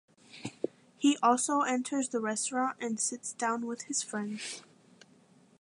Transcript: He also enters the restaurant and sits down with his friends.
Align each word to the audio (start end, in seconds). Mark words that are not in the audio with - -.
He 0.97 1.17
also 1.21 1.61
enters 1.61 2.09
the 2.09 2.19
restaurant 2.19 2.75
and 2.81 2.99
sits 2.99 3.33
down 3.33 3.67
with 3.67 3.83
his 3.83 4.01
friends. 4.01 4.63